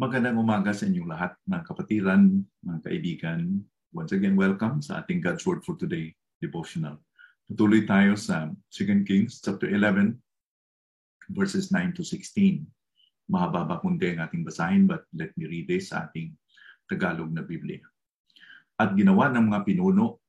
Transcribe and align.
Magandang 0.00 0.40
umaga 0.40 0.72
sa 0.72 0.88
inyong 0.88 1.12
lahat, 1.12 1.36
mga 1.44 1.60
kapatiran, 1.60 2.40
mga 2.64 2.78
kaibigan. 2.88 3.60
Once 3.92 4.16
again, 4.16 4.32
welcome 4.32 4.80
sa 4.80 5.04
ating 5.04 5.20
God's 5.20 5.44
Word 5.44 5.60
for 5.60 5.76
Today 5.76 6.16
devotional. 6.40 7.04
Tutuloy 7.50 7.82
tayo 7.82 8.14
sa 8.14 8.46
2 8.70 9.02
Kings 9.02 9.42
chapter 9.42 9.66
11, 9.66 10.14
verses 11.34 11.74
9 11.74 11.98
to 11.98 12.06
16. 12.06 12.62
Mahaba 13.26 13.66
kundi 13.82 14.14
ang 14.14 14.22
ating 14.22 14.46
basahin, 14.46 14.86
but 14.86 15.02
let 15.10 15.34
me 15.34 15.50
read 15.50 15.66
this 15.66 15.90
sa 15.90 16.06
ating 16.06 16.30
Tagalog 16.86 17.34
na 17.34 17.42
Biblia. 17.42 17.82
At 18.78 18.94
ginawa 18.94 19.34
ng 19.34 19.50
mga 19.50 19.66
pinuno 19.66 20.22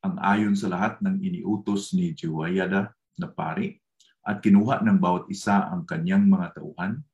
ang 0.00 0.16
ayon 0.24 0.56
sa 0.56 0.72
lahat 0.72 0.96
ng 1.04 1.20
iniutos 1.20 1.92
ni 1.92 2.16
Jehoiada 2.16 2.88
na 3.20 3.28
pari 3.28 3.76
at 4.24 4.40
kinuha 4.40 4.80
ng 4.80 4.96
bawat 4.96 5.28
isa 5.28 5.68
ang 5.68 5.84
kanyang 5.84 6.24
mga 6.24 6.56
tauhan 6.56 7.04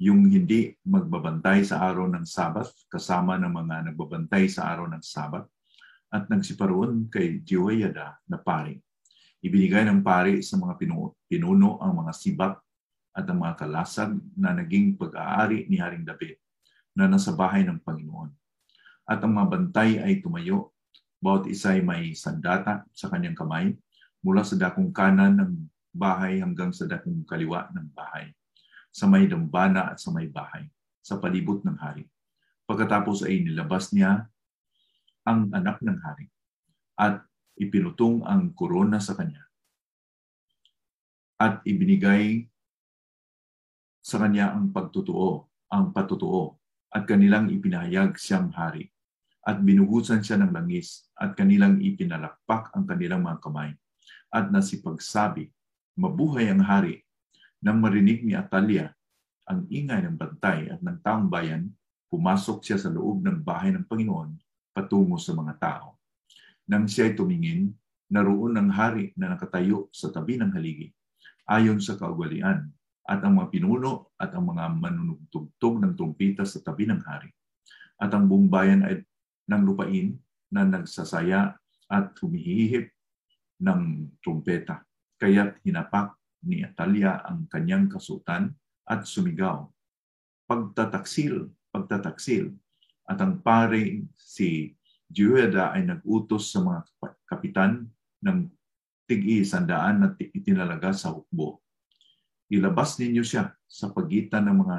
yung 0.00 0.24
hindi 0.32 0.80
magbabantay 0.88 1.60
sa 1.60 1.84
araw 1.84 2.08
ng 2.08 2.24
Sabat 2.24 2.72
kasama 2.88 3.36
ng 3.36 3.52
mga 3.52 3.92
nagbabantay 3.92 4.48
sa 4.48 4.72
araw 4.72 4.88
ng 4.88 5.04
Sabat 5.04 5.44
at 6.10 6.26
nagsiparoon 6.26 7.06
kay 7.06 7.40
Jehoiada 7.46 8.18
na 8.26 8.38
pari. 8.38 8.76
Ibinigay 9.40 9.86
ng 9.88 10.04
pari 10.04 10.42
sa 10.44 10.58
mga 10.58 10.76
pinuno, 11.30 11.80
ang 11.80 12.04
mga 12.04 12.12
sibat 12.12 12.54
at 13.14 13.24
ang 13.24 13.40
mga 13.40 13.54
kalasag 13.56 14.18
na 14.36 14.52
naging 14.52 14.98
pag-aari 14.98 15.70
ni 15.70 15.80
Haring 15.80 16.04
David 16.04 16.36
na 16.92 17.06
nasa 17.06 17.32
bahay 17.32 17.64
ng 17.64 17.80
Panginoon. 17.80 18.30
At 19.08 19.22
ang 19.24 19.32
mga 19.32 19.48
bantay 19.48 20.02
ay 20.02 20.20
tumayo, 20.20 20.74
bawat 21.22 21.48
isa 21.48 21.72
ay 21.72 21.80
may 21.80 22.12
sandata 22.12 22.84
sa 22.92 23.08
kanyang 23.08 23.38
kamay 23.38 23.72
mula 24.20 24.44
sa 24.44 24.58
dakong 24.58 24.92
kanan 24.92 25.38
ng 25.38 25.52
bahay 25.90 26.38
hanggang 26.38 26.70
sa 26.70 26.84
dakong 26.84 27.24
kaliwa 27.24 27.70
ng 27.72 27.86
bahay 27.96 28.30
sa 28.90 29.06
may 29.06 29.30
dambana 29.30 29.94
at 29.94 30.02
sa 30.02 30.10
may 30.10 30.26
bahay, 30.26 30.66
sa 30.98 31.16
palibot 31.16 31.62
ng 31.62 31.78
hari. 31.78 32.10
Pagkatapos 32.66 33.22
ay 33.26 33.46
nilabas 33.46 33.94
niya 33.94 34.26
ang 35.28 35.52
anak 35.52 35.80
ng 35.84 35.98
hari 36.00 36.26
at 36.96 37.24
ipinutong 37.60 38.24
ang 38.24 38.56
korona 38.56 39.00
sa 39.00 39.12
kanya 39.16 39.44
at 41.40 41.64
ibinigay 41.64 42.44
sa 44.00 44.20
kanya 44.20 44.52
ang 44.52 44.72
pagtutuo, 44.72 45.48
ang 45.72 45.92
patutuo 45.92 46.60
at 46.92 47.08
kanilang 47.08 47.48
ipinahayag 47.48 48.16
siyang 48.20 48.52
hari 48.52 48.92
at 49.44 49.60
binuhusan 49.60 50.20
siya 50.20 50.36
ng 50.40 50.52
langis 50.52 51.08
at 51.16 51.32
kanilang 51.32 51.80
ipinalakpak 51.80 52.68
ang 52.76 52.84
kanilang 52.84 53.24
mga 53.24 53.40
kamay 53.40 53.70
at 54.28 54.52
nasipagsabi, 54.52 55.48
mabuhay 55.96 56.52
ang 56.52 56.60
hari 56.60 57.00
nang 57.60 57.80
marinig 57.80 58.20
ni 58.24 58.36
Atalia 58.36 58.92
ang 59.48 59.64
ingay 59.68 60.04
ng 60.04 60.16
bantay 60.16 60.68
at 60.68 60.80
ng 60.80 61.00
taong 61.00 61.28
bayan, 61.28 61.72
pumasok 62.12 62.60
siya 62.64 62.78
sa 62.80 62.92
loob 62.92 63.24
ng 63.24 63.40
bahay 63.40 63.72
ng 63.72 63.84
Panginoon 63.88 64.36
patungo 64.80 65.20
sa 65.20 65.36
mga 65.36 65.54
tao. 65.60 66.00
Nang 66.72 66.88
siya 66.88 67.12
ay 67.12 67.14
tumingin, 67.18 67.68
naroon 68.08 68.56
ang 68.56 68.72
hari 68.72 69.12
na 69.20 69.36
nakatayo 69.36 69.92
sa 69.92 70.08
tabi 70.08 70.40
ng 70.40 70.56
haligi, 70.56 70.88
ayon 71.44 71.78
sa 71.78 72.00
kaugalian, 72.00 72.72
at 73.04 73.20
ang 73.20 73.36
mga 73.36 73.50
pinuno 73.52 74.14
at 74.16 74.32
ang 74.32 74.48
mga 74.48 74.70
manunugtugtog 74.72 75.82
ng 75.82 75.92
trumpita 75.98 76.46
sa 76.46 76.62
tabi 76.62 76.86
ng 76.86 77.02
hari. 77.02 77.28
At 78.00 78.14
ang 78.14 78.30
buong 78.30 78.48
bayan 78.48 78.86
ay 78.86 79.02
ng 79.50 79.62
lupain 79.66 80.14
na 80.48 80.62
nagsasaya 80.62 81.58
at 81.90 82.14
humihihip 82.22 82.94
ng 83.58 84.14
trumpeta. 84.22 84.86
Kaya't 85.18 85.58
hinapak 85.66 86.14
ni 86.46 86.62
Atalia 86.62 87.20
ang 87.26 87.50
kanyang 87.50 87.90
kasutan 87.90 88.54
at 88.86 89.04
sumigaw. 89.04 89.66
Pagtataksil, 90.46 91.50
pagtataksil. 91.74 92.54
At 93.10 93.18
ang 93.18 93.42
pare 93.42 94.06
si 94.14 94.78
Jehoiada 95.10 95.74
ay 95.74 95.82
nag-utos 95.82 96.54
sa 96.54 96.62
mga 96.62 96.86
kapitan 97.26 97.90
ng 98.22 98.46
tig 99.10 99.42
sandaan 99.42 99.96
na 99.98 100.08
itinalaga 100.14 100.94
sa 100.94 101.10
hukbo. 101.10 101.58
Ilabas 102.46 103.02
ninyo 103.02 103.26
siya 103.26 103.50
sa 103.66 103.90
pagitan 103.90 104.46
ng 104.46 104.62
mga 104.62 104.76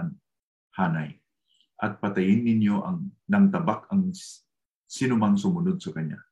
hanay 0.80 1.20
at 1.84 2.00
patayin 2.00 2.48
ninyo 2.48 2.80
ang 2.80 3.12
ng 3.12 3.46
tabak 3.52 3.92
ang 3.92 4.16
sinumang 4.88 5.36
sumunod 5.36 5.84
sa 5.84 5.92
kanya 5.92 6.24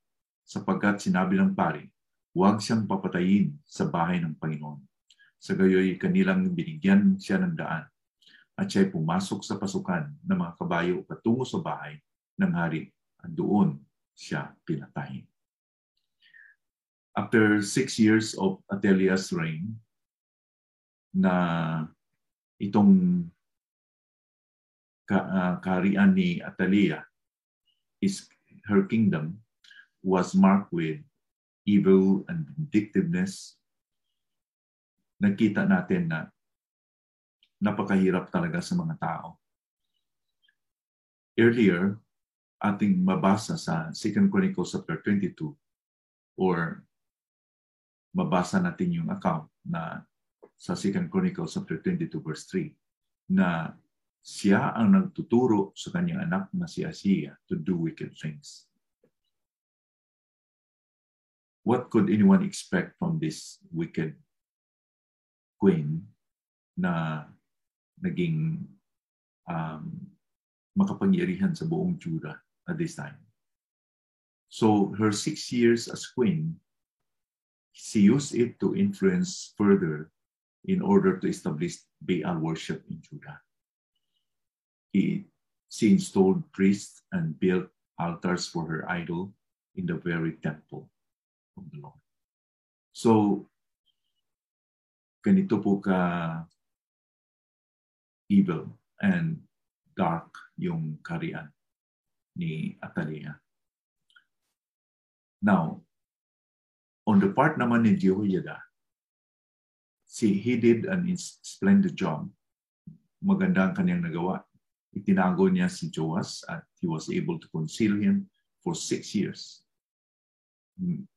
sapagkat 0.48 1.04
sinabi 1.04 1.36
ng 1.36 1.52
pari, 1.52 1.84
huwag 2.32 2.64
siyang 2.64 2.88
papatayin 2.88 3.60
sa 3.68 3.92
bahay 3.92 4.24
ng 4.24 4.40
Panginoon. 4.40 4.80
Sa 5.36 5.60
gayoy 5.60 6.00
kanilang 6.00 6.56
binigyan 6.56 7.20
siya 7.20 7.44
ng 7.44 7.60
daan 7.60 7.84
at 8.60 8.68
siya'y 8.68 8.92
pumasok 8.92 9.40
sa 9.40 9.56
pasukan 9.56 10.12
ng 10.20 10.36
mga 10.36 10.54
kabayo 10.60 10.96
patungo 11.08 11.48
sa 11.48 11.64
bahay 11.64 11.96
ng 12.36 12.52
hari 12.52 12.92
at 13.24 13.32
doon 13.32 13.80
siya 14.12 14.52
pinatay. 14.68 15.24
After 17.16 17.64
six 17.64 17.96
years 17.96 18.36
of 18.36 18.60
Atelia's 18.68 19.32
reign, 19.32 19.80
na 21.16 21.34
itong 22.62 23.26
uh, 25.10 25.56
kaharian 25.64 26.14
ni 26.14 26.38
Atalia 26.44 27.02
is 28.04 28.30
her 28.70 28.86
kingdom 28.86 29.42
was 30.06 30.38
marked 30.38 30.70
with 30.70 31.02
evil 31.66 32.24
and 32.30 32.46
vindictiveness 32.54 33.58
nakita 35.20 35.68
natin 35.68 36.08
na 36.08 36.32
napakahirap 37.60 38.32
talaga 38.32 38.64
sa 38.64 38.74
mga 38.80 38.96
tao. 39.00 39.36
Earlier, 41.36 41.96
ating 42.60 43.00
mabasa 43.00 43.56
sa 43.56 43.92
2 43.96 44.28
Chronicles 44.28 44.76
chapter 44.76 45.00
22 45.04 45.56
or 46.40 46.84
mabasa 48.12 48.60
natin 48.60 49.00
yung 49.00 49.10
account 49.12 49.48
na 49.64 50.04
sa 50.60 50.76
2 50.76 51.08
Chronicles 51.08 51.56
chapter 51.56 51.80
22 51.80 52.20
verse 52.20 52.44
3 52.52 52.68
na 53.32 53.72
siya 54.20 54.76
ang 54.76 54.92
nagtuturo 54.92 55.72
sa 55.72 55.96
kanyang 55.96 56.28
anak 56.28 56.52
na 56.52 56.68
si 56.68 56.84
Asiya 56.84 57.40
to 57.48 57.56
do 57.56 57.80
wicked 57.80 58.12
things. 58.20 58.68
What 61.64 61.88
could 61.88 62.12
anyone 62.12 62.44
expect 62.44 63.00
from 63.00 63.24
this 63.24 63.64
wicked 63.72 64.20
queen 65.56 66.04
na 66.76 67.24
naging 68.04 68.64
um, 69.48 69.84
makapangyarihan 70.78 71.56
sa 71.56 71.66
buong 71.68 72.00
Judah 72.00 72.40
at 72.68 72.78
this 72.78 72.96
time. 72.96 73.18
So 74.50 74.96
her 74.98 75.12
six 75.12 75.52
years 75.52 75.88
as 75.88 76.08
queen, 76.10 76.58
she 77.72 78.10
used 78.10 78.34
it 78.34 78.60
to 78.60 78.76
influence 78.76 79.54
further 79.58 80.12
in 80.66 80.82
order 80.82 81.18
to 81.18 81.28
establish 81.30 81.86
Baal 82.02 82.40
worship 82.40 82.84
in 82.90 83.02
Judah. 83.02 83.40
He, 84.92 85.30
she 85.70 85.94
installed 85.94 86.44
priests 86.52 87.04
and 87.12 87.38
built 87.40 87.70
altars 88.00 88.48
for 88.48 88.66
her 88.66 88.90
idol 88.90 89.32
in 89.76 89.86
the 89.86 89.96
very 89.96 90.34
temple 90.42 90.90
of 91.58 91.70
the 91.72 91.78
Lord. 91.80 92.00
So 92.92 93.46
ganito 95.22 95.62
po 95.62 95.78
ka 95.78 96.00
evil 98.30 98.70
and 99.02 99.42
dark 99.98 100.30
yung 100.56 101.02
karian 101.04 101.50
ni 102.38 102.78
Atalia. 102.80 103.36
Now, 105.42 105.82
on 107.10 107.20
the 107.20 107.34
part 107.34 107.58
naman 107.58 107.84
ni 107.84 107.98
Jehoiada, 107.98 108.62
see, 110.06 110.38
he 110.38 110.56
did 110.56 110.86
an 110.86 111.10
splendid 111.18 111.98
job. 111.98 112.30
Maganda 113.20 113.68
ang 113.68 113.76
kanyang 113.76 114.08
nagawa. 114.08 114.46
Itinago 114.96 115.52
niya 115.52 115.68
si 115.68 115.92
Joas 115.92 116.46
at 116.48 116.64
he 116.80 116.88
was 116.88 117.12
able 117.12 117.38
to 117.42 117.48
conceal 117.52 117.98
him 118.00 118.30
for 118.64 118.74
six 118.74 119.12
years. 119.12 119.66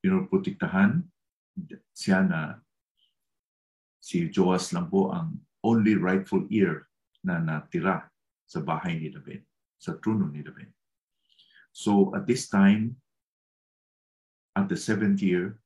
Pinoprotektahan 0.02 1.06
siya 1.94 2.26
na 2.26 2.58
si 4.02 4.26
Joas 4.26 4.74
lang 4.74 4.90
po 4.90 5.14
ang 5.14 5.38
only 5.62 5.94
rightful 5.94 6.42
heir 6.50 6.90
na 7.22 7.38
natira 7.38 8.06
sa 8.44 8.60
bahay 8.60 8.98
ni 8.98 9.08
David, 9.08 9.46
sa 9.78 9.96
trono 9.96 10.28
ni 10.28 10.42
David. 10.42 10.68
So 11.72 12.12
at 12.12 12.28
this 12.28 12.52
time, 12.52 13.00
at 14.52 14.68
the 14.68 14.76
seventh 14.76 15.24
year, 15.24 15.56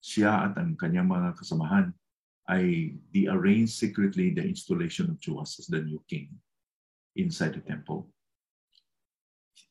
siya 0.00 0.48
at 0.48 0.54
ang 0.56 0.78
kanyang 0.78 1.10
mga 1.10 1.36
kasamahan 1.36 1.90
ay 2.48 2.94
they 3.12 3.26
arranged 3.26 3.76
secretly 3.76 4.30
the 4.30 4.42
installation 4.42 5.10
of 5.10 5.20
Joas 5.20 5.58
as 5.58 5.66
the 5.66 5.82
new 5.82 6.00
king 6.06 6.30
inside 7.18 7.58
the 7.58 7.64
temple. 7.64 8.08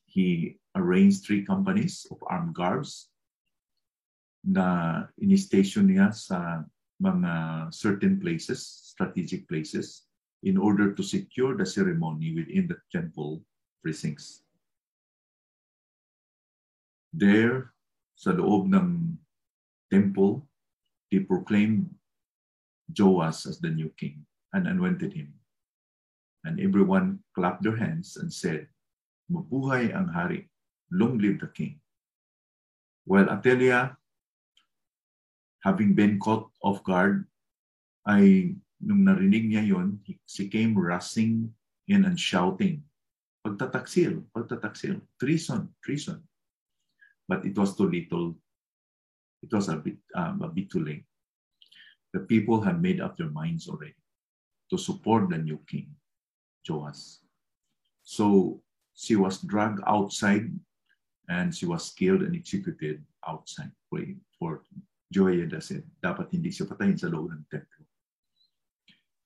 He 0.06 0.60
arranged 0.76 1.24
three 1.24 1.42
companies 1.46 2.06
of 2.10 2.22
armed 2.28 2.54
guards 2.54 3.10
na 4.44 5.06
in-station 5.20 5.88
niya 5.88 6.12
sa 6.14 6.64
mga 7.00 7.68
certain 7.72 8.20
places, 8.20 8.60
strategic 8.92 9.48
places, 9.48 10.09
in 10.42 10.56
order 10.56 10.92
to 10.92 11.02
secure 11.02 11.56
the 11.56 11.66
ceremony 11.66 12.32
within 12.34 12.66
the 12.66 12.78
temple 12.90 13.44
precincts. 13.84 14.42
There, 17.12 17.74
sa 18.14 18.32
loob 18.32 18.70
ng 18.72 19.18
temple, 19.90 20.46
they 21.10 21.20
proclaimed 21.20 21.90
Joas 22.92 23.44
as 23.44 23.58
the 23.58 23.70
new 23.70 23.90
king 23.98 24.24
and 24.54 24.66
anointed 24.66 25.12
him. 25.12 25.34
And 26.44 26.56
everyone 26.60 27.20
clapped 27.34 27.62
their 27.62 27.76
hands 27.76 28.16
and 28.16 28.32
said, 28.32 28.66
Mabuhay 29.28 29.92
ang 29.92 30.08
hari, 30.08 30.48
long 30.90 31.18
live 31.18 31.38
the 31.38 31.52
king. 31.52 31.78
While 33.04 33.28
Atelia, 33.28 33.96
having 35.62 35.94
been 35.94 36.18
caught 36.18 36.48
off 36.64 36.82
guard, 36.82 37.26
ay 38.08 38.56
nung 38.80 39.04
narinig 39.04 39.44
niya 39.48 39.64
yon, 39.64 40.00
she 40.24 40.48
came 40.48 40.72
rushing 40.72 41.52
in 41.88 42.04
and 42.04 42.18
shouting, 42.18 42.82
pagtataksil, 43.44 44.24
pagtataksil, 44.32 45.00
treason, 45.20 45.68
treason. 45.84 46.20
But 47.28 47.44
it 47.44 47.56
was 47.56 47.76
too 47.76 47.88
little. 47.88 48.34
It 49.42 49.52
was 49.52 49.68
a 49.68 49.76
bit, 49.76 49.96
um, 50.14 50.42
a 50.42 50.48
bit 50.48 50.70
too 50.70 50.84
late. 50.84 51.04
The 52.12 52.20
people 52.20 52.60
had 52.60 52.82
made 52.82 53.00
up 53.00 53.16
their 53.16 53.30
minds 53.30 53.68
already 53.68 53.94
to 54.70 54.76
support 54.76 55.30
the 55.30 55.38
new 55.38 55.60
king, 55.68 55.94
Joas. 56.66 57.22
So 58.02 58.60
she 58.94 59.14
was 59.14 59.38
dragged 59.42 59.80
outside 59.86 60.50
and 61.28 61.54
she 61.54 61.66
was 61.66 61.94
killed 61.94 62.22
and 62.22 62.34
executed 62.34 63.04
outside 63.26 63.70
for, 63.88 64.02
for 64.38 64.62
Joyeda 65.14 65.62
said, 65.62 65.86
dapat 66.02 66.34
hindi 66.34 66.50
siya 66.50 66.66
patayin 66.66 66.98
sa 66.98 67.06
loob 67.06 67.30
ng 67.30 67.46
templo. 67.46 67.69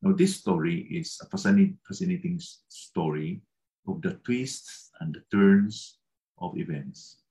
Now, 0.05 0.13
this 0.13 0.37
story 0.37 0.85
is 0.93 1.17
a 1.25 1.27
fascinating 1.33 2.37
story 2.69 3.41
of 3.89 4.05
the 4.05 4.21
twists 4.21 4.93
and 5.01 5.17
the 5.17 5.25
turns 5.33 5.97
of 6.37 6.53
events. 6.61 7.25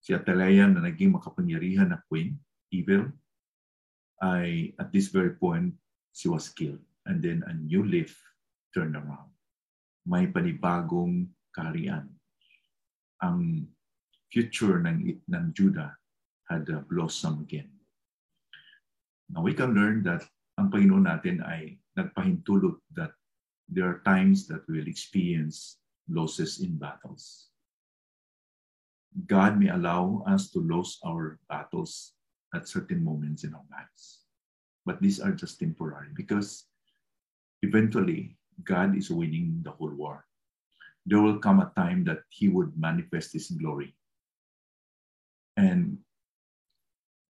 Si 0.00 0.16
Atalaya 0.16 0.72
na 0.72 0.80
naging 0.80 1.12
makapangyarihan 1.12 1.92
na 1.92 2.00
queen, 2.08 2.40
evil, 2.72 3.12
ay 4.24 4.72
at 4.80 4.88
this 4.88 5.12
very 5.12 5.36
point, 5.36 5.76
she 6.16 6.32
was 6.32 6.48
killed. 6.48 6.80
And 7.04 7.20
then 7.20 7.44
a 7.44 7.52
new 7.52 7.84
leaf 7.84 8.16
turned 8.72 8.96
around. 8.96 9.36
May 10.08 10.32
panibagong 10.32 11.28
kaharian. 11.52 12.08
Ang 13.20 13.68
future 14.32 14.80
ng, 14.80 15.12
ng 15.28 15.46
Judah 15.52 15.92
had 16.48 16.64
uh, 16.72 16.80
blossomed 16.88 17.44
again. 17.44 17.81
Now 19.32 19.40
we 19.40 19.56
can 19.56 19.72
learn 19.72 20.04
that 20.04 20.28
ang 20.60 20.68
Panginoon 20.68 21.08
natin 21.08 21.40
ay 21.40 21.80
nagpahintulot 21.96 22.76
that 22.92 23.16
there 23.72 23.88
are 23.88 24.04
times 24.04 24.44
that 24.52 24.60
we 24.68 24.80
will 24.80 24.88
experience 24.88 25.80
losses 26.04 26.60
in 26.60 26.76
battles. 26.76 27.48
God 29.28 29.56
may 29.56 29.72
allow 29.72 30.24
us 30.28 30.52
to 30.52 30.60
lose 30.60 31.00
our 31.04 31.40
battles 31.48 32.12
at 32.52 32.68
certain 32.68 33.04
moments 33.04 33.44
in 33.44 33.56
our 33.56 33.64
lives. 33.72 34.24
But 34.84 35.00
these 35.00 35.20
are 35.20 35.32
just 35.32 35.60
temporary 35.60 36.12
because 36.12 36.68
eventually 37.64 38.36
God 38.64 38.96
is 38.96 39.08
winning 39.08 39.60
the 39.64 39.72
whole 39.72 39.92
war. 39.94 40.24
There 41.06 41.20
will 41.20 41.40
come 41.40 41.60
a 41.60 41.72
time 41.76 42.04
that 42.04 42.28
He 42.28 42.48
would 42.48 42.76
manifest 42.76 43.32
His 43.32 43.48
glory. 43.48 43.96
And 45.56 45.98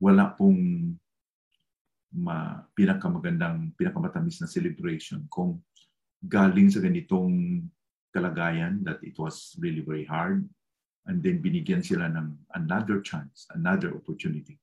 wala 0.02 0.34
pong 0.38 0.98
ma, 2.12 2.60
pinakamagandang, 2.76 3.72
pinakamatamis 3.74 4.40
na 4.40 4.48
celebration 4.48 5.24
kung 5.32 5.60
galing 6.22 6.70
sa 6.70 6.78
ganitong 6.78 7.64
kalagayan 8.12 8.84
that 8.84 9.00
it 9.02 9.16
was 9.16 9.56
really 9.58 9.80
very 9.80 10.04
hard 10.04 10.44
and 11.08 11.24
then 11.24 11.42
binigyan 11.42 11.82
sila 11.82 12.06
ng 12.12 12.36
another 12.54 13.00
chance, 13.02 13.48
another 13.56 13.90
opportunity 13.96 14.60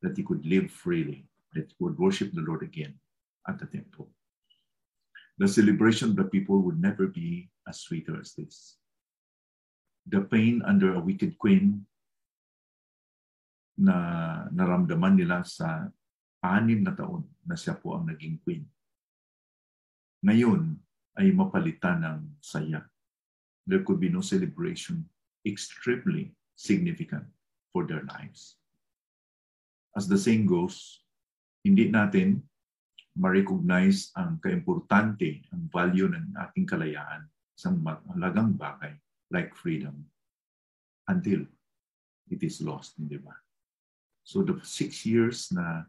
that 0.00 0.16
he 0.16 0.22
could 0.22 0.40
live 0.46 0.70
freely, 0.70 1.26
that 1.52 1.68
he 1.68 1.76
would 1.82 1.98
worship 1.98 2.32
the 2.32 2.40
Lord 2.40 2.62
again 2.62 2.94
at 3.44 3.58
the 3.58 3.66
temple. 3.66 4.08
The 5.36 5.48
celebration 5.48 6.14
of 6.14 6.16
the 6.16 6.30
people 6.30 6.62
would 6.62 6.80
never 6.80 7.10
be 7.10 7.50
as 7.66 7.82
sweeter 7.82 8.16
as 8.16 8.32
this. 8.32 8.78
The 10.06 10.22
pain 10.22 10.62
under 10.64 10.94
a 10.94 11.02
wicked 11.02 11.38
queen 11.38 11.86
na 13.78 14.46
naramdaman 14.52 15.18
nila 15.18 15.42
sa 15.44 15.88
anim 16.42 16.82
na 16.82 16.92
taon 16.92 17.22
na 17.46 17.54
siya 17.54 17.78
po 17.78 17.94
ang 17.94 18.10
naging 18.10 18.42
queen. 18.42 18.66
Ngayon 20.26 20.74
ay 21.18 21.30
mapalitan 21.30 22.02
ng 22.02 22.20
saya. 22.42 22.82
There 23.62 23.86
could 23.86 24.02
be 24.02 24.10
no 24.10 24.22
celebration 24.22 25.06
extremely 25.46 26.34
significant 26.58 27.26
for 27.70 27.86
their 27.86 28.02
lives. 28.06 28.58
As 29.94 30.10
the 30.10 30.18
saying 30.18 30.50
goes, 30.50 31.02
hindi 31.62 31.90
natin 31.90 32.42
ma-recognize 33.18 34.10
ang 34.16 34.40
kaimportante, 34.40 35.46
ang 35.52 35.68
value 35.68 36.10
ng 36.10 36.32
ating 36.38 36.64
kalayaan 36.64 37.28
sa 37.52 37.70
mahalagang 37.70 38.56
bagay 38.56 38.96
like 39.30 39.52
freedom 39.52 40.00
until 41.06 41.44
it 42.32 42.40
is 42.40 42.64
lost, 42.64 42.96
hindi 42.96 43.20
ba? 43.20 43.36
So 44.24 44.40
the 44.40 44.58
six 44.64 45.04
years 45.04 45.52
na 45.52 45.84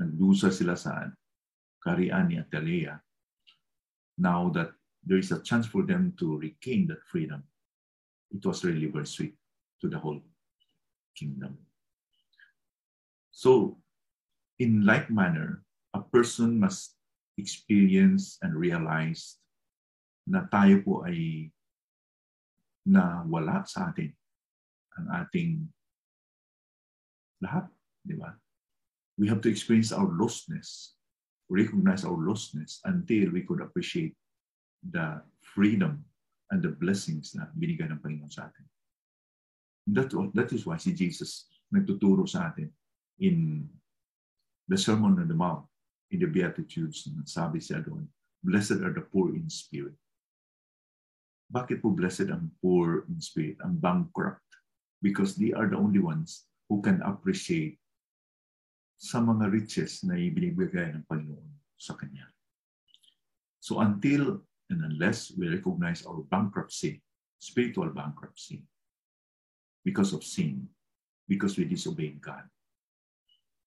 nagdusa 0.00 0.50
sila 0.50 0.74
sa 0.74 1.10
karian 1.82 2.28
ni 2.28 2.36
Atalea, 2.40 2.98
now 4.18 4.48
that 4.50 4.72
there 5.04 5.18
is 5.18 5.30
a 5.32 5.42
chance 5.42 5.66
for 5.66 5.84
them 5.84 6.14
to 6.18 6.38
regain 6.38 6.86
that 6.88 7.04
freedom, 7.04 7.44
it 8.32 8.44
was 8.44 8.64
really 8.64 8.86
very 8.88 9.06
sweet 9.06 9.34
to 9.80 9.88
the 9.88 9.98
whole 9.98 10.20
kingdom. 11.14 11.58
So, 13.30 13.78
in 14.58 14.86
like 14.86 15.10
manner, 15.10 15.62
a 15.92 16.00
person 16.00 16.58
must 16.58 16.96
experience 17.36 18.38
and 18.42 18.54
realize 18.54 19.38
na 20.24 20.46
tayo 20.48 20.80
po 20.80 21.04
ay 21.04 21.50
na 22.86 23.26
wala 23.28 23.64
sa 23.66 23.92
atin 23.92 24.12
ang 24.94 25.06
ating 25.10 25.66
lahat, 27.42 27.66
di 28.06 28.14
ba? 28.14 28.32
We 29.18 29.28
have 29.28 29.40
to 29.42 29.50
experience 29.50 29.92
our 29.92 30.08
lostness, 30.10 30.94
recognize 31.48 32.04
our 32.04 32.18
lostness 32.18 32.80
until 32.84 33.30
we 33.30 33.42
could 33.42 33.60
appreciate 33.60 34.14
the 34.90 35.22
freedom 35.40 36.04
and 36.50 36.62
the 36.62 36.68
blessings 36.68 37.34
na 37.34 37.48
binigay 37.56 37.88
ng 37.88 38.02
Panginoon 38.02 38.32
sa 38.32 38.50
atin. 38.50 38.66
That, 39.94 40.10
that 40.34 40.50
is 40.52 40.66
why 40.66 40.76
si 40.80 40.92
Jesus 40.92 41.48
nagtuturo 41.72 42.28
sa 42.28 42.52
atin 42.52 42.72
in 43.20 43.68
the 44.68 44.76
Sermon 44.76 45.20
on 45.20 45.28
the 45.28 45.36
Mount, 45.36 45.68
in 46.10 46.20
the 46.20 46.28
Beatitudes, 46.28 47.08
sabi 47.28 47.60
siya 47.60 47.84
doon, 47.84 48.08
Blessed 48.44 48.84
are 48.84 48.92
the 48.92 49.04
poor 49.04 49.32
in 49.32 49.48
spirit. 49.48 49.96
Bakit 51.48 51.80
po 51.80 51.92
blessed 51.92 52.28
ang 52.28 52.52
poor 52.60 53.08
in 53.08 53.20
spirit, 53.20 53.56
ang 53.64 53.80
bankrupt? 53.80 54.44
Because 55.00 55.36
they 55.36 55.52
are 55.52 55.68
the 55.68 55.80
only 55.80 56.00
ones 56.00 56.48
who 56.68 56.80
can 56.80 57.00
appreciate 57.04 57.80
sa 58.94 59.20
mga 59.20 59.50
riches 59.50 60.06
na 60.06 60.16
ibinibigay 60.16 60.94
ng 60.94 61.04
Panginoon 61.04 61.50
sa 61.76 61.98
Kanya. 61.98 62.30
So 63.60 63.80
until 63.80 64.44
and 64.72 64.80
unless 64.80 65.32
we 65.36 65.48
recognize 65.52 66.04
our 66.08 66.24
bankruptcy, 66.24 67.04
spiritual 67.36 67.92
bankruptcy, 67.92 68.64
because 69.84 70.16
of 70.16 70.24
sin, 70.24 70.68
because 71.28 71.60
we 71.60 71.68
disobeyed 71.68 72.20
God, 72.20 72.48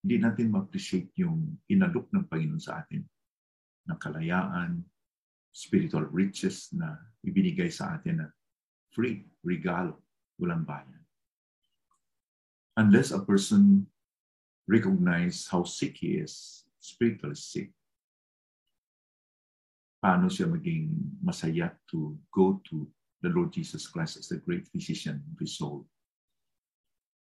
hindi 0.01 0.17
natin 0.21 0.53
ma-appreciate 0.53 1.13
yung 1.21 1.57
inalok 1.69 2.09
ng 2.13 2.25
Panginoon 2.25 2.61
sa 2.61 2.81
atin 2.81 3.05
ng 3.87 3.97
kalayaan, 4.01 4.81
spiritual 5.53 6.05
riches 6.09 6.69
na 6.73 6.97
ibinigay 7.25 7.69
sa 7.69 7.97
atin 7.97 8.25
na 8.25 8.27
free, 8.93 9.25
regalo, 9.41 10.01
walang 10.37 10.65
bayan. 10.65 11.01
Unless 12.77 13.09
a 13.09 13.21
person 13.25 13.89
recognize 14.67 15.47
how 15.47 15.63
sick 15.63 15.97
he 15.97 16.19
is, 16.19 16.63
spiritually 16.79 17.39
sick. 17.39 17.71
Paano 20.03 20.29
siya 20.29 20.45
maging 20.51 20.93
masaya 21.23 21.73
to 21.89 22.13
go 22.29 22.61
to 22.69 22.85
the 23.23 23.31
Lord 23.33 23.49
Jesus 23.49 23.87
Christ 23.87 24.21
as 24.21 24.29
the 24.29 24.37
great 24.37 24.67
physician 24.69 25.23
of 25.33 25.39
his 25.39 25.57
soul. 25.57 25.87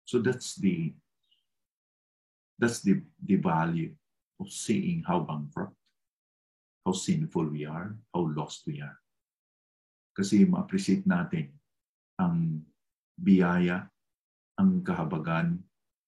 So 0.04 0.22
that's 0.22 0.54
the 0.54 0.94
That's 2.60 2.84
the, 2.84 3.00
the 3.24 3.40
value 3.40 3.96
of 4.36 4.52
seeing 4.52 5.00
how 5.08 5.24
bankrupt, 5.24 5.72
how 6.84 6.92
sinful 6.92 7.48
we 7.48 7.64
are, 7.64 7.96
how 8.12 8.28
lost 8.36 8.68
we 8.68 8.84
are. 8.84 9.00
Kasi 10.12 10.44
ma-appreciate 10.44 11.08
natin 11.08 11.56
ang 12.20 12.60
biyaya, 13.16 13.88
ang 14.60 14.84
kahabagan, 14.84 15.56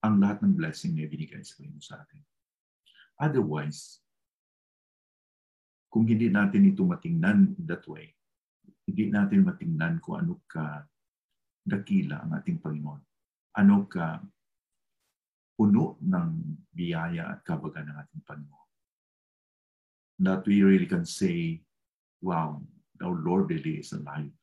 ang 0.03 0.19
lahat 0.19 0.43
ng 0.43 0.53
blessing 0.59 0.99
na 0.99 1.07
ibinigay 1.07 1.39
sa 1.41 1.55
Panginoon 1.55 1.83
sa 1.83 1.95
atin. 2.03 2.21
Otherwise, 3.23 4.03
kung 5.87 6.03
hindi 6.03 6.27
natin 6.27 6.67
ito 6.67 6.83
matingnan 6.83 7.55
in 7.55 7.65
that 7.65 7.87
way, 7.87 8.11
hindi 8.83 9.07
natin 9.07 9.47
matingnan 9.47 10.03
kung 10.03 10.27
ano 10.27 10.43
ka 10.43 10.83
dakila 11.63 12.19
ang 12.19 12.35
ating 12.35 12.59
Panginoon. 12.59 12.99
Ano 13.55 13.87
ka 13.87 14.19
puno 15.55 15.95
ng 16.03 16.29
biyaya 16.73 17.31
at 17.31 17.45
kabagan 17.47 17.87
ng 17.87 17.97
ating 18.03 18.21
Panginoon. 18.27 18.69
That 20.19 20.43
we 20.43 20.67
really 20.67 20.89
can 20.89 21.07
say, 21.07 21.63
wow, 22.19 22.59
our 22.99 23.15
Lord 23.15 23.47
really 23.53 23.79
is 23.79 23.95
alive. 23.95 24.33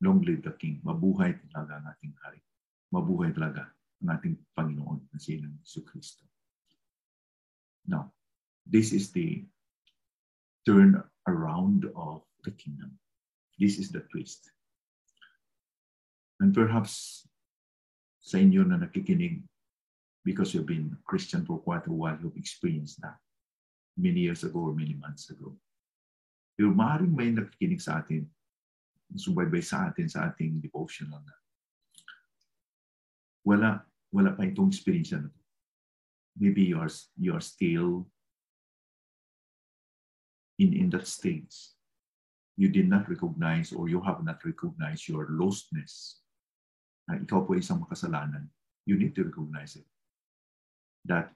Long 0.00 0.24
live 0.24 0.40
the 0.40 0.56
King. 0.56 0.80
Mabuhay 0.80 1.36
talaga 1.52 1.76
ang 1.76 1.86
ating 1.92 2.16
hari. 2.24 2.40
Mabuhay 2.88 3.36
talaga 3.36 3.68
ang 4.00 4.16
ating 4.16 4.36
Panginoon 4.56 5.00
na 5.12 5.18
si 5.20 5.36
Yesu 5.36 5.84
Kristo. 5.84 6.24
Now, 7.84 8.12
this 8.64 8.92
is 8.92 9.12
the 9.12 9.44
turn 10.64 11.00
around 11.28 11.88
of 11.96 12.24
the 12.44 12.52
kingdom. 12.56 12.96
This 13.60 13.76
is 13.76 13.92
the 13.92 14.00
twist. 14.08 14.48
And 16.40 16.56
perhaps 16.56 17.24
sa 18.24 18.40
inyo 18.40 18.64
na 18.64 18.80
nakikinig 18.80 19.44
because 20.24 20.52
you've 20.52 20.68
been 20.68 20.96
Christian 21.04 21.44
for 21.44 21.60
quite 21.60 21.84
a 21.88 21.92
while, 21.92 22.16
you've 22.20 22.40
experienced 22.40 23.00
that 23.04 23.16
many 23.96 24.28
years 24.28 24.44
ago 24.44 24.72
or 24.72 24.74
many 24.76 24.96
months 24.96 25.28
ago. 25.28 25.56
Pero 26.56 26.72
maaaring 26.72 27.12
may 27.12 27.32
nakikinig 27.32 27.80
sa 27.80 28.00
atin, 28.00 28.24
subaybay 29.12 29.60
sa 29.60 29.92
atin 29.92 30.08
sa 30.08 30.28
ating 30.28 30.60
devotional 30.60 31.20
na 31.20 31.36
wala, 33.44 33.82
wala 34.10 34.34
pa 34.34 34.46
itong 34.46 34.70
experience 34.70 35.14
na 35.14 35.26
to. 35.26 35.40
Maybe 36.38 36.62
you 36.66 36.78
are, 36.78 36.90
you 37.18 37.34
are 37.34 37.42
still 37.42 38.06
in, 40.58 40.74
in 40.74 40.90
that 40.90 41.06
stage. 41.06 41.74
You 42.56 42.68
did 42.68 42.88
not 42.88 43.08
recognize 43.08 43.72
or 43.72 43.88
you 43.88 44.00
have 44.02 44.22
not 44.22 44.44
recognized 44.44 45.08
your 45.08 45.26
lostness. 45.32 46.22
Na 47.08 47.16
ikaw 47.16 47.46
po 47.46 47.56
isang 47.56 47.82
makasalanan. 47.82 48.46
You 48.84 49.00
need 49.00 49.16
to 49.16 49.24
recognize 49.24 49.80
it. 49.80 49.88
That 51.06 51.32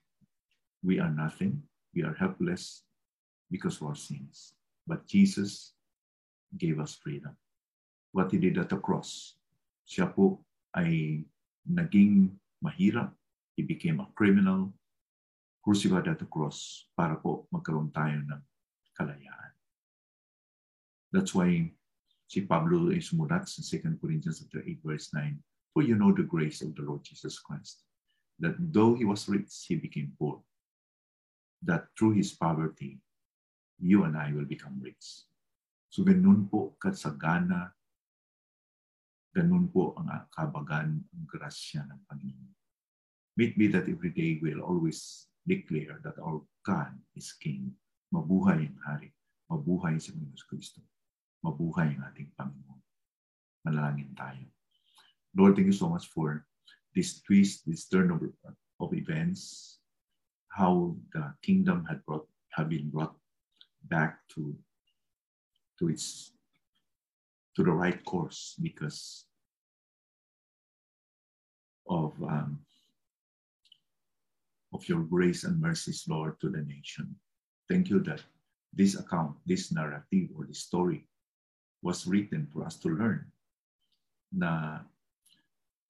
we 0.85 1.01
are 1.01 1.11
nothing. 1.11 1.65
We 1.97 2.05
are 2.05 2.15
helpless 2.15 2.85
because 3.51 3.81
of 3.81 3.95
our 3.95 3.99
sins. 3.99 4.53
But 4.85 5.09
Jesus 5.09 5.73
gave 6.59 6.79
us 6.79 6.95
freedom. 6.95 7.33
What 8.13 8.31
He 8.31 8.39
did 8.39 8.61
at 8.61 8.69
the 8.69 8.79
cross, 8.79 9.41
siya 9.89 10.13
po 10.13 10.45
ay 10.77 11.25
naging 11.65 12.37
mahirap. 12.65 13.13
He 13.55 13.63
became 13.63 14.01
a 14.01 14.09
criminal, 14.17 14.73
crucified 15.63 16.09
at 16.09 16.19
the 16.19 16.27
cross 16.27 16.89
para 16.97 17.21
po 17.21 17.47
magkaroon 17.53 17.93
tayo 17.93 18.19
ng 18.25 18.43
kalayaan. 18.97 19.53
That's 21.13 21.37
why 21.37 21.71
si 22.27 22.43
Pablo 22.43 22.91
ay 22.91 22.99
sumulat 22.99 23.47
sa 23.47 23.63
2 23.63 24.01
Corinthians 24.01 24.43
8 24.43 24.51
verse 24.83 25.13
9, 25.13 25.39
For 25.71 25.87
you 25.87 25.95
know 25.95 26.11
the 26.11 26.27
grace 26.27 26.65
of 26.65 26.75
the 26.75 26.83
Lord 26.83 27.07
Jesus 27.07 27.39
Christ, 27.39 27.87
that 28.43 28.59
though 28.59 28.99
he 28.99 29.07
was 29.07 29.31
rich, 29.31 29.53
he 29.71 29.79
became 29.79 30.11
poor, 30.19 30.43
that 31.63 31.87
through 31.95 32.19
his 32.19 32.35
poverty, 32.35 32.99
you 33.79 34.03
and 34.03 34.19
I 34.19 34.35
will 34.35 34.47
become 34.47 34.83
rich. 34.83 35.27
So 35.95 36.03
ganun 36.03 36.51
po 36.51 36.75
kasagana 36.83 37.71
Ganun 39.35 39.67
po 39.75 39.99
ang 39.99 40.07
kabagan, 40.31 40.95
ang 40.95 41.25
grasya 41.27 41.83
ng 41.91 42.01
Panginoon. 42.07 42.55
May 43.35 43.51
be 43.51 43.67
that 43.75 43.91
every 43.91 44.15
day 44.15 44.39
we'll 44.39 44.63
always 44.63 45.27
declare 45.43 45.99
that 46.07 46.15
our 46.23 46.39
God 46.63 46.95
is 47.19 47.35
King. 47.35 47.75
Mabuhay 48.15 48.71
ang 48.71 48.79
Hari. 48.87 49.11
Mabuhay 49.51 49.99
si 49.99 50.15
Panginoon 50.15 50.47
Kristo. 50.47 50.87
Mabuhay 51.43 51.99
ang 51.99 52.07
ating 52.15 52.31
Panginoon. 52.39 52.83
Manalangin 53.67 54.15
tayo. 54.15 54.47
Lord, 55.35 55.59
thank 55.59 55.67
you 55.67 55.75
so 55.75 55.91
much 55.91 56.07
for 56.15 56.47
this 56.95 57.19
twist, 57.27 57.67
this 57.67 57.91
turnover 57.91 58.31
of 58.79 58.95
events, 58.95 59.75
how 60.55 60.95
the 61.11 61.35
kingdom 61.43 61.83
had 61.91 61.99
brought 62.07 62.31
have 62.55 62.71
been 62.71 62.87
brought 62.87 63.19
back 63.91 64.23
to 64.31 64.55
to 65.83 65.91
its 65.91 66.31
to 67.57 67.63
the 67.63 67.71
right 67.71 68.05
course 68.05 68.55
because 68.61 69.27
of 71.89 72.13
um, 72.23 72.59
of 74.73 74.89
your 74.89 75.03
grace 75.07 75.45
and 75.45 75.61
mercies, 75.61 76.05
Lord, 76.09 76.41
to 76.41 76.51
the 76.51 76.63
nation. 76.63 77.15
Thank 77.71 77.89
you 77.91 78.01
that 78.01 78.23
this 78.73 78.99
account, 78.99 79.37
this 79.47 79.71
narrative, 79.71 80.35
or 80.37 80.47
this 80.47 80.67
story 80.67 81.07
was 81.81 82.07
written 82.07 82.49
for 82.53 82.65
us 82.65 82.77
to 82.83 82.89
learn. 82.89 83.31
Na 84.35 84.81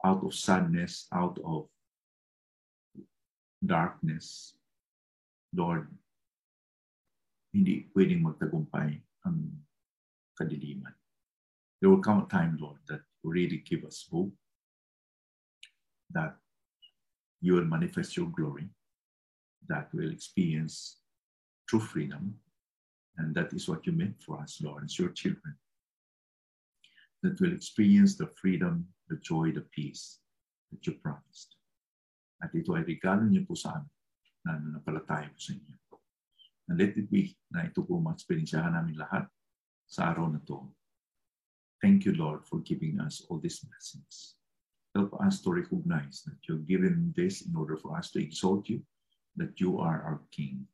out 0.04 0.22
of 0.22 0.34
sadness, 0.34 1.08
out 1.12 1.38
of 1.44 1.66
darkness, 3.64 4.52
Lord, 5.56 5.88
hindi 7.54 7.88
pwedeng 7.96 8.20
magtagumpay 8.20 9.00
ang 9.24 9.48
kadiliman. 10.36 10.92
There 11.84 11.90
will 11.90 12.00
come 12.00 12.24
a 12.24 12.26
time, 12.32 12.56
Lord, 12.58 12.78
that 12.88 13.02
really 13.22 13.58
give 13.58 13.84
us 13.84 14.08
hope 14.10 14.32
that 16.16 16.34
you 17.42 17.52
will 17.52 17.66
manifest 17.66 18.16
your 18.16 18.32
glory, 18.32 18.70
that 19.68 19.90
we'll 19.92 20.10
experience 20.10 20.96
true 21.68 21.80
freedom. 21.80 22.36
And 23.18 23.34
that 23.34 23.52
is 23.52 23.68
what 23.68 23.86
you 23.86 23.92
meant 23.92 24.16
for 24.22 24.40
us, 24.40 24.62
Lord, 24.64 24.84
as 24.84 24.98
your 24.98 25.10
children. 25.10 25.56
That 27.22 27.38
will 27.38 27.52
experience 27.52 28.16
the 28.16 28.28
freedom, 28.28 28.88
the 29.10 29.16
joy, 29.16 29.52
the 29.52 29.66
peace 29.68 30.20
that 30.72 30.86
you 30.86 30.94
promised. 30.94 31.52
At 32.42 32.56
ito 32.56 32.72
ay 32.72 32.88
regalo 32.88 33.28
niyo 33.28 33.44
po 33.44 33.60
sa 33.60 33.76
amin 33.76 33.92
na 34.40 34.56
nanampalataya 34.56 35.28
po 35.28 35.36
sa 35.36 35.52
inyo. 35.52 35.76
And 36.72 36.80
let 36.80 36.96
it 36.96 37.12
be 37.12 37.36
na 37.52 37.68
ito 37.68 37.84
po 37.84 38.00
ma-experiensyahan 38.00 38.72
namin 38.72 38.96
lahat 38.96 39.28
sa 39.84 40.08
araw 40.16 40.32
na 40.32 40.40
to 40.48 40.64
Thank 41.84 42.06
you, 42.06 42.14
Lord, 42.14 42.46
for 42.48 42.60
giving 42.60 42.98
us 42.98 43.20
all 43.28 43.36
these 43.36 43.60
blessings. 43.60 44.36
Help 44.94 45.12
us 45.20 45.42
to 45.42 45.52
recognize 45.52 46.22
that 46.24 46.40
you've 46.48 46.66
given 46.66 47.12
this 47.14 47.42
in 47.42 47.54
order 47.54 47.76
for 47.76 47.94
us 47.98 48.10
to 48.12 48.22
exalt 48.24 48.70
you, 48.70 48.80
that 49.36 49.60
you 49.60 49.78
are 49.78 50.00
our 50.00 50.22
King. 50.32 50.64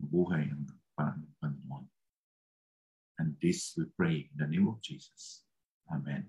Buhay 0.00 0.48
ang 0.48 0.64
Panginoon. 0.96 1.84
And 3.20 3.36
this 3.42 3.76
we 3.76 3.84
pray 4.00 4.32
in 4.32 4.36
the 4.40 4.48
name 4.48 4.72
of 4.72 4.80
Jesus. 4.80 5.44
Amen. 5.92 6.24